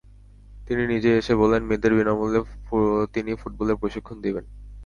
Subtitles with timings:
[0.67, 2.39] তিনি নিজেই এসে বললেন, মেয়েদের বিনা মূল্যে
[3.13, 4.45] তিনি ফুটবলের প্রশিক্ষণ দেবেন।